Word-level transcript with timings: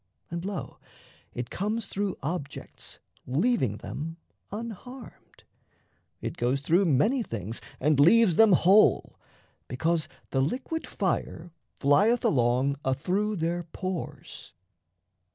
And, 0.31 0.43
lo, 0.43 0.79
It 1.31 1.51
comes 1.51 1.85
through 1.85 2.17
objects 2.23 2.97
leaving 3.27 3.77
them 3.77 4.17
unharmed, 4.51 5.43
It 6.21 6.37
goes 6.37 6.61
through 6.61 6.85
many 6.85 7.21
things 7.21 7.61
and 7.79 7.99
leaves 7.99 8.35
them 8.35 8.53
whole, 8.53 9.19
Because 9.67 10.07
the 10.31 10.41
liquid 10.41 10.87
fire 10.87 11.51
flieth 11.79 12.23
along 12.25 12.77
Athrough 12.83 13.35
their 13.35 13.61
pores. 13.61 14.53